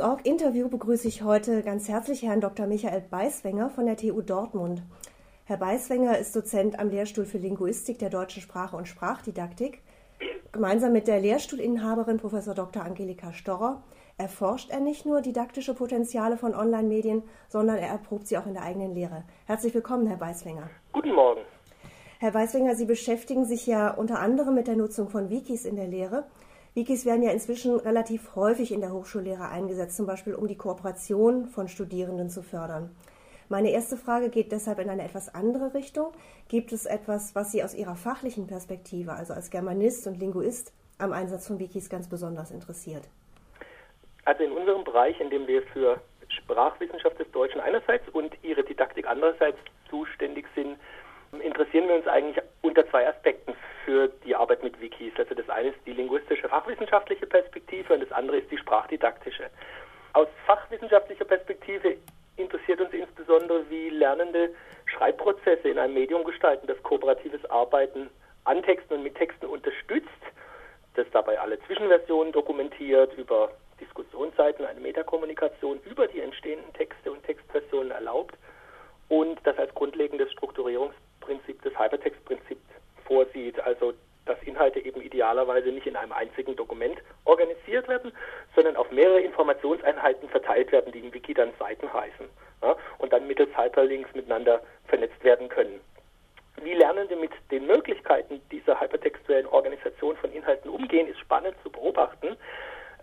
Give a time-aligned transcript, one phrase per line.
[0.00, 2.66] Teaching.org Interview begrüße ich heute ganz herzlich Herrn Dr.
[2.66, 4.82] Michael Beiswenger von der TU Dortmund.
[5.44, 9.82] Herr Beiswenger ist Dozent am Lehrstuhl für Linguistik der deutschen Sprache und Sprachdidaktik.
[10.52, 12.32] Gemeinsam mit der Lehrstuhlinhaberin Prof.
[12.32, 12.82] Dr.
[12.82, 13.82] Angelika Storrer
[14.16, 18.62] erforscht er nicht nur didaktische Potenziale von Online-Medien, sondern er erprobt sie auch in der
[18.62, 19.24] eigenen Lehre.
[19.44, 20.70] Herzlich willkommen, Herr Beiswenger.
[20.94, 21.42] Guten Morgen.
[22.20, 25.88] Herr Weißwinger, Sie beschäftigen sich ja unter anderem mit der Nutzung von Wikis in der
[25.88, 26.24] Lehre.
[26.74, 31.46] Wikis werden ja inzwischen relativ häufig in der Hochschullehre eingesetzt, zum Beispiel um die Kooperation
[31.46, 32.94] von Studierenden zu fördern.
[33.48, 36.12] Meine erste Frage geht deshalb in eine etwas andere Richtung.
[36.48, 41.12] Gibt es etwas, was Sie aus Ihrer fachlichen Perspektive, also als Germanist und Linguist, am
[41.12, 43.08] Einsatz von Wikis ganz besonders interessiert?
[44.24, 49.08] Also in unserem Bereich, in dem wir für Sprachwissenschaft des Deutschen einerseits und ihre Didaktik
[49.08, 49.58] andererseits
[49.88, 50.78] zuständig sind,
[51.42, 55.12] interessieren wir uns eigentlich unter zwei Aspekten für die Arbeit mit Wikis.
[55.16, 59.50] Also das eine ist die linguistische fachwissenschaftliche Perspektive und das andere ist die sprachdidaktische.
[60.12, 61.96] Aus fachwissenschaftlicher Perspektive
[62.36, 64.50] interessiert uns insbesondere, wie Lernende
[64.86, 68.10] Schreibprozesse in einem Medium gestalten, das kooperatives Arbeiten
[68.44, 70.08] an Texten und mit Texten unterstützt,
[70.94, 77.90] das dabei alle Zwischenversionen dokumentiert, über Diskussionsseiten eine Metakommunikation über die entstehenden Texte und Textversionen
[77.92, 78.36] erlaubt
[79.08, 80.94] und das als grundlegendes Strukturierungs
[81.30, 82.60] Prinzip des Hypertext-Prinzips
[83.04, 83.92] vorsieht, also
[84.26, 88.12] dass Inhalte eben idealerweise nicht in einem einzigen Dokument organisiert werden,
[88.56, 92.26] sondern auf mehrere Informationseinheiten verteilt werden, die im Wiki dann Seiten heißen
[92.62, 95.80] ja, und dann mittels Hyperlinks miteinander vernetzt werden können.
[96.62, 102.36] Wie Lernende mit den Möglichkeiten dieser hypertextuellen Organisation von Inhalten umgehen, ist spannend zu beobachten,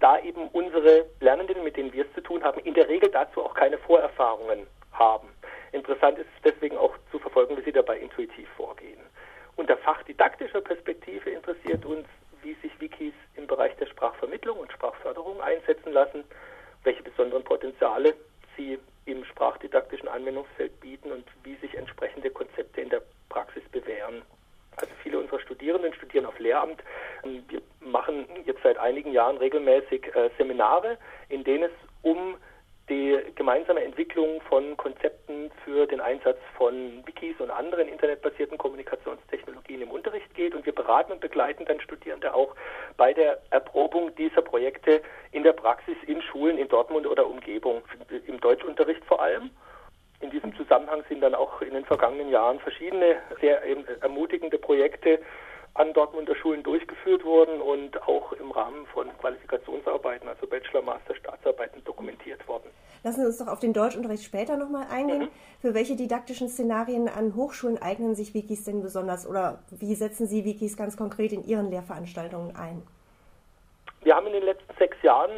[0.02, 3.42] da eben unsere Lernenden, mit denen wir es zu tun haben, in der Regel dazu
[3.44, 5.30] auch keine Vorerfahrungen haben.
[5.72, 9.00] Interessant ist deswegen auch zu verfolgen, wie sie dabei intuitiv vorgehen.
[9.56, 12.08] Unter fachdidaktischer Perspektive interessiert uns,
[12.42, 16.24] wie sich Wikis im Bereich der Sprachvermittlung und Sprachförderung einsetzen lassen,
[16.84, 18.14] welche besonderen Potenziale
[18.56, 24.22] sie im sprachdidaktischen Anwendungsfeld bieten und wie sich entsprechende Konzepte in der Praxis bewähren.
[24.78, 26.82] Also viele unserer Studierenden studieren auf Lehramt.
[27.24, 31.72] Wir machen jetzt seit einigen Jahren regelmäßig äh, Seminare, in denen es
[32.04, 32.38] um
[32.90, 39.92] die gemeinsame Entwicklung von Konzepten für den Einsatz von Wikis und anderen internetbasierten Kommunikationstechnologien im
[39.92, 40.56] Unterricht geht.
[40.56, 42.56] Und wir beraten und begleiten dann Studierende auch
[42.96, 47.82] bei der Erprobung dieser Projekte in der Praxis in Schulen in Dortmund oder Umgebung,
[48.26, 49.50] im Deutschunterricht vor allem.
[50.20, 53.62] In diesem Zusammenhang sind dann auch in den vergangenen Jahren verschiedene sehr
[54.02, 55.20] ermutigende Projekte
[55.78, 61.84] an Dortmunder Schulen durchgeführt worden und auch im Rahmen von Qualifikationsarbeiten, also Bachelor, Master, Staatsarbeiten
[61.84, 62.70] dokumentiert worden.
[63.04, 65.22] Lassen Sie uns doch auf den Deutschunterricht später nochmal eingehen.
[65.22, 65.30] Mhm.
[65.62, 70.46] Für welche didaktischen Szenarien an Hochschulen eignen sich Wikis denn besonders oder wie setzen Sie
[70.46, 72.82] Wikis ganz konkret in Ihren Lehrveranstaltungen ein?
[74.02, 75.32] Wir haben in den letzten sechs Jahren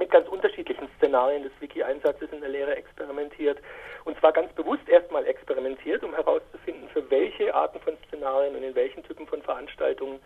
[0.00, 3.58] mit ganz unterschiedlichen Szenarien des Wiki-Einsatzes in der Lehre experimentiert.
[4.04, 8.74] Und zwar ganz bewusst erstmal experimentiert, um herauszufinden, für welche Arten von Szenarien und in
[8.74, 10.18] welchen Typen von Veranstaltungen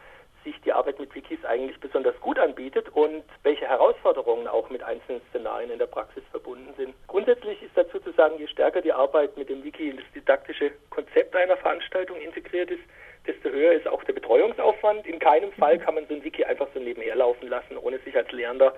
[0.44, 5.22] sich die Arbeit mit Wikis eigentlich besonders gut anbietet und welche Herausforderungen auch mit einzelnen
[5.30, 6.94] Szenarien in der Praxis verbunden sind.
[7.08, 10.70] Grundsätzlich ist dazu zu sagen, je stärker die Arbeit mit dem Wiki in das didaktische
[10.90, 12.82] Konzept einer Veranstaltung integriert ist,
[13.26, 15.06] desto höher ist auch der Betreuungsaufwand.
[15.06, 18.14] In keinem Fall kann man so ein Wiki einfach so nebenher laufen lassen, ohne sich
[18.14, 18.74] als Lehrender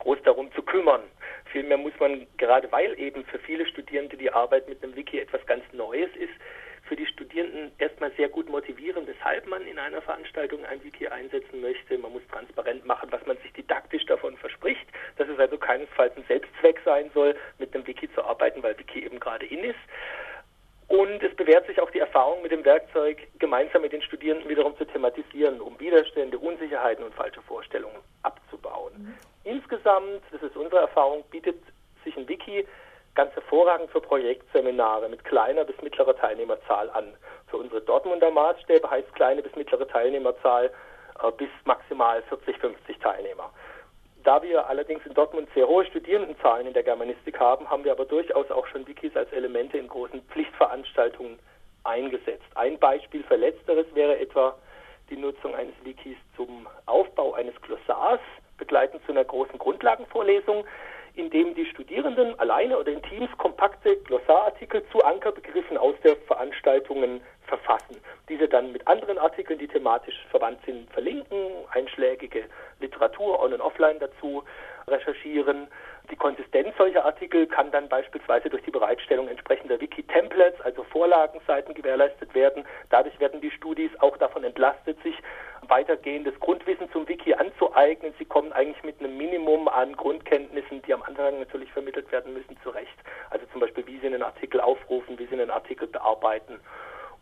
[0.00, 1.02] groß darum zu kümmern.
[1.52, 5.44] Vielmehr muss man, gerade weil eben für viele Studierende die Arbeit mit einem Wiki etwas
[5.46, 6.32] ganz Neues ist,
[6.90, 11.60] für die Studierenden erstmal sehr gut motivieren, weshalb man in einer Veranstaltung ein Wiki einsetzen
[11.60, 11.96] möchte.
[11.96, 16.24] Man muss transparent machen, was man sich didaktisch davon verspricht, dass es also keinesfalls ein
[16.26, 19.78] Selbstzweck sein soll, mit einem Wiki zu arbeiten, weil Wiki eben gerade in ist.
[21.00, 24.76] Und es bewährt sich auch die Erfahrung mit dem Werkzeug, gemeinsam mit den Studierenden wiederum
[24.76, 28.92] zu thematisieren, um Widerstände, Unsicherheiten und falsche Vorstellungen abzubauen.
[28.98, 29.14] Mhm.
[29.44, 31.56] Insgesamt, das ist unsere Erfahrung, bietet
[32.04, 32.66] sich ein Wiki
[33.14, 37.14] ganz hervorragend für Projektseminare mit kleiner bis mittlerer Teilnehmerzahl an.
[37.46, 43.50] Für unsere Dortmunder Maßstäbe heißt kleine bis mittlere Teilnehmerzahl äh, bis maximal 40, 50 Teilnehmer.
[44.22, 48.04] Da wir allerdings in Dortmund sehr hohe Studierendenzahlen in der Germanistik haben, haben wir aber
[48.04, 51.38] durchaus auch schon Wikis als Elemente in großen Pflichtveranstaltungen
[51.84, 52.44] eingesetzt.
[52.54, 54.56] Ein Beispiel für Letzteres wäre etwa
[55.08, 58.20] die Nutzung eines Wikis zum Aufbau eines Glossars
[58.58, 60.64] begleitend zu einer großen Grundlagenvorlesung,
[61.14, 67.20] in dem die Studierenden alleine oder in Teams kompakte Glossarartikel zu Ankerbegriffen aus der Veranstaltungen
[67.46, 67.96] verfassen.
[68.28, 72.44] Diese dann mit anderen Artikeln, die thematisch verwandt sind, verlinken, einschlägige
[72.80, 74.42] Literatur on und offline dazu
[74.88, 75.68] recherchieren.
[76.10, 82.34] Die Konsistenz solcher Artikel kann dann beispielsweise durch die Bereitstellung entsprechender Wiki-Templates, also Vorlagenseiten, gewährleistet
[82.34, 82.64] werden.
[82.88, 85.14] Dadurch werden die Studis auch davon entlastet, sich
[85.68, 88.12] weitergehendes Grundwissen zum Wiki anzueignen.
[88.18, 92.56] Sie kommen eigentlich mit einem Minimum an Grundkenntnissen, die am Anfang natürlich vermittelt werden müssen,
[92.64, 92.98] zurecht.
[93.30, 96.58] Also zum Beispiel, wie Sie einen Artikel aufrufen, wie Sie einen Artikel bearbeiten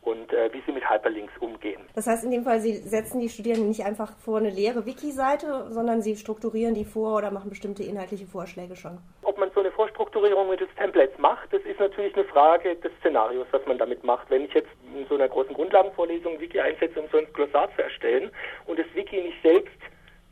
[0.03, 1.81] und äh, wie sie mit Hyperlinks umgehen.
[1.95, 5.69] Das heißt in dem Fall, Sie setzen die Studierenden nicht einfach vor eine leere Wiki-Seite,
[5.71, 8.99] sondern Sie strukturieren die vor oder machen bestimmte inhaltliche Vorschläge schon.
[9.23, 13.47] Ob man so eine Vorstrukturierung mittels Templates macht, das ist natürlich eine Frage des Szenarios,
[13.51, 14.31] was man damit macht.
[14.31, 17.83] Wenn ich jetzt in so einer großen Grundlagenvorlesung Wiki einsetze, um so ein Glossar zu
[17.83, 18.31] erstellen
[18.67, 19.79] und das Wiki nicht selbst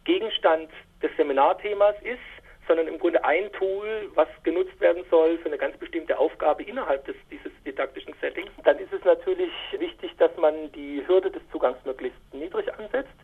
[0.04, 0.70] Gegenstand
[1.02, 2.20] des Seminarthemas ist,
[2.66, 7.04] sondern im Grunde ein Tool, was genutzt werden soll für eine ganz bestimmte Aufgabe innerhalb
[7.04, 11.78] des, dieses didaktischen Settings, dann ist es natürlich wichtig, dass man die Hürde des Zugangs
[11.84, 13.14] möglichst niedrig ansetzt.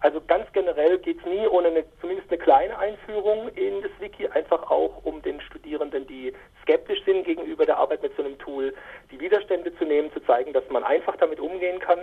[0.00, 4.26] Also ganz generell geht es nie ohne eine, zumindest eine kleine Einführung in das Wiki,
[4.28, 8.74] einfach auch um den Studierenden, die skeptisch sind gegenüber der Arbeit mit so einem Tool,
[9.12, 12.00] die Widerstände zu nehmen, zu zeigen, dass man einfach damit umgehen kann.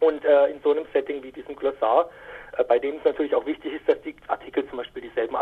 [0.00, 2.10] Und äh, in so einem Setting wie diesem Glossar
[2.56, 5.36] äh, bei dem es natürlich auch wichtig ist, dass die Artikel zum Beispiel dieselben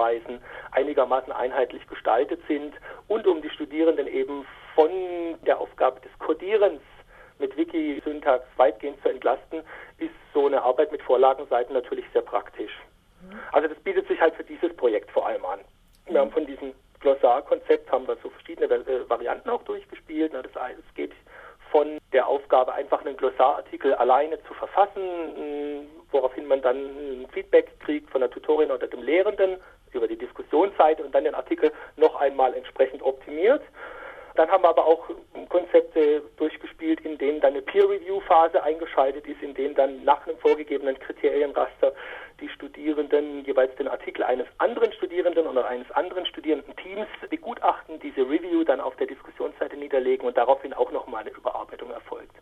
[0.00, 0.40] Aufweisen,
[0.72, 2.74] einigermaßen einheitlich gestaltet sind
[3.08, 4.90] und um die Studierenden eben von
[5.46, 6.80] der Aufgabe des Codierens
[7.38, 9.62] mit Wiki-Syntax weitgehend zu entlasten,
[9.98, 12.72] ist so eine Arbeit mit Vorlagenseiten natürlich sehr praktisch.
[13.22, 13.38] Mhm.
[13.52, 15.60] Also das bietet sich halt für dieses Projekt vor allem an.
[16.06, 20.32] Wir haben von diesem Glossar-Konzept haben wir so verschiedene äh, Varianten auch durchgespielt.
[20.34, 21.12] Das geht
[21.70, 28.20] von der Aufgabe, einfach einen Glossarartikel alleine zu verfassen, woraufhin man dann Feedback kriegt von
[28.20, 29.56] der Tutorin oder dem Lehrenden
[30.50, 33.62] Diskussionsseite und dann den Artikel noch einmal entsprechend optimiert.
[34.36, 35.10] Dann haben wir aber auch
[35.48, 40.98] Konzepte durchgespielt, in denen dann eine Peer-Review-Phase eingeschaltet ist, in denen dann nach einem vorgegebenen
[40.98, 41.92] Kriterienraster
[42.40, 48.64] die Studierenden jeweils den Artikel eines anderen Studierenden oder eines anderen Studierendenteams begutachten, diese Review
[48.64, 52.34] dann auf der Diskussionsseite niederlegen und daraufhin auch nochmal eine Überarbeitung erfolgt.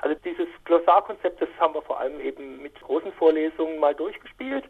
[0.00, 4.64] Also dieses Glossarkonzept, das haben wir vor allem eben mit großen Vorlesungen mal durchgespielt.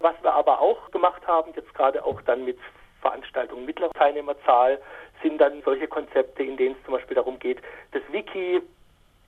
[0.00, 2.58] Was wir aber auch gemacht haben, jetzt gerade auch dann mit
[3.00, 4.78] Veranstaltungen mittlerer Teilnehmerzahl,
[5.22, 7.58] sind dann solche Konzepte, in denen es zum Beispiel darum geht,
[7.92, 8.62] das Wiki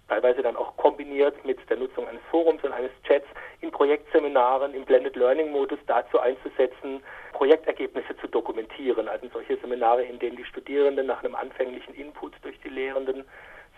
[0.09, 3.27] teilweise dann auch kombiniert mit der Nutzung eines Forums und eines Chats
[3.61, 7.03] in Projektseminaren im Blended Learning Modus dazu einzusetzen,
[7.33, 9.09] Projektergebnisse zu dokumentieren.
[9.09, 13.25] Also solche Seminare, in denen die Studierenden nach einem anfänglichen Input durch die Lehrenden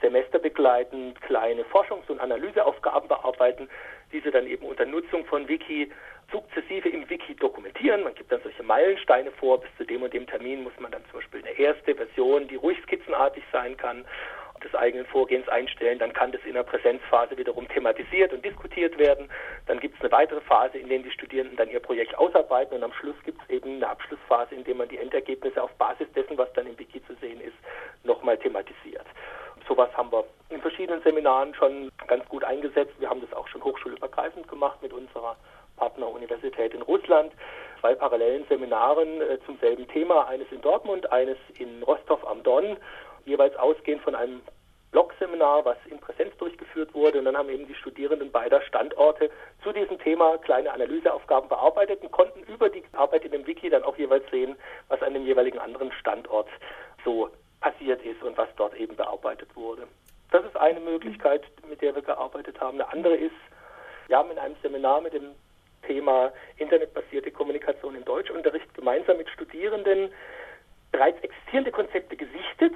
[0.01, 3.69] semesterbegleitend kleine Forschungs- und Analyseaufgaben bearbeiten,
[4.13, 5.91] diese dann eben unter Nutzung von Wiki
[6.33, 7.37] sukzessive im Wiki
[7.95, 8.05] dokumentieren.
[8.05, 11.03] Man gibt dann solche Meilensteine vor, bis zu dem und dem Termin muss man dann
[11.11, 14.05] zum Beispiel eine erste Version, die ruhig skizzenartig sein kann,
[14.63, 15.99] des eigenen Vorgehens einstellen.
[15.99, 19.29] Dann kann das in der Präsenzphase wiederum thematisiert und diskutiert werden.
[19.67, 22.83] Dann gibt es eine weitere Phase, in der die Studierenden dann ihr Projekt ausarbeiten und
[22.83, 26.39] am Schluss gibt es eben eine Abschlussphase, in der man die Endergebnisse auf Basis dessen,
[26.39, 27.57] was dann im Wiki zu sehen ist,
[28.05, 29.07] nochmal thematisiert.
[29.69, 32.93] Sowas haben wir in verschiedenen Seminaren schon ganz gut eingesetzt.
[32.99, 35.37] Wir haben das auch schon hochschulübergreifend gemacht mit unserer
[35.77, 37.33] Partneruniversität in Russland.
[37.81, 37.95] Zwei
[38.25, 42.77] parallelen Seminaren äh, zum selben Thema, eines in Dortmund, eines in Rostov am Don,
[43.25, 44.41] jeweils ausgehend von einem
[44.93, 47.19] Blog-Seminar, was in Präsenz durchgeführt wurde.
[47.19, 49.31] Und dann haben eben die Studierenden beider Standorte
[49.63, 53.83] zu diesem Thema kleine Analyseaufgaben bearbeitet und konnten über die Arbeit in dem Wiki dann
[53.83, 54.57] auch jeweils sehen,
[54.89, 56.49] was an dem jeweiligen anderen Standort
[57.05, 57.29] so
[57.61, 59.87] passiert ist und was dort eben bearbeitet wurde.
[60.31, 62.81] Das ist eine Möglichkeit, mit der wir gearbeitet haben.
[62.81, 63.35] Eine andere ist,
[64.07, 65.35] wir haben in einem Seminar mit dem
[65.87, 70.11] Thema internetbasierte Kommunikation im Deutschunterricht gemeinsam mit Studierenden
[70.93, 72.75] bereits existierende Konzepte gesichtet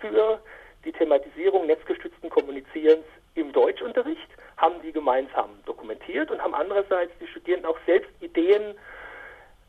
[0.00, 0.40] für
[0.84, 7.70] die Thematisierung netzgestützten Kommunizierens im Deutschunterricht, haben die gemeinsam dokumentiert und haben andererseits die Studierenden
[7.70, 8.74] auch selbst Ideen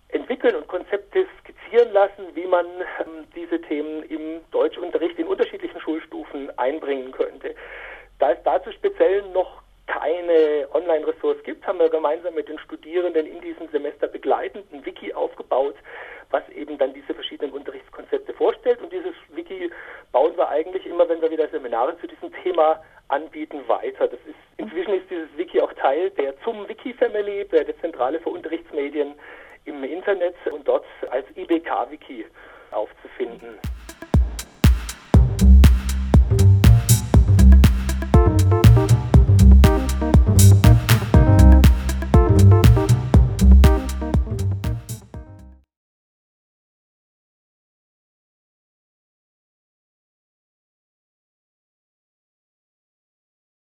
[0.10, 6.58] entwickeln und Konzepte skizzieren lassen, wie man ähm, diese Themen im Deutschunterricht in unterschiedlichen Schulstufen
[6.58, 7.56] einbringen könnte.
[8.20, 9.62] Da es dazu speziell noch
[10.00, 15.14] keine Online-Ressource gibt, haben wir gemeinsam mit den Studierenden in diesem Semester begleitend ein Wiki
[15.14, 15.76] aufgebaut,
[16.30, 18.82] was eben dann diese verschiedenen Unterrichtskonzepte vorstellt.
[18.82, 19.72] Und dieses Wiki
[20.12, 24.08] bauen wir eigentlich immer, wenn wir wieder Seminare zu diesem Thema anbieten, weiter.
[24.08, 28.20] Das ist, inzwischen ist dieses Wiki auch Teil der zum Wiki Family, der, der Zentrale
[28.20, 29.16] für Unterrichtsmedien
[29.66, 32.26] im Internet und dort als IBK-Wiki
[32.72, 33.60] aufzufinden.